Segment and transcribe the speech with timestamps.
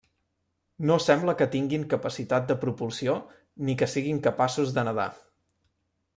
[0.91, 3.19] No sembla que tinguin capacitat de propulsió
[3.69, 5.11] ni que siguin capaços de nedar.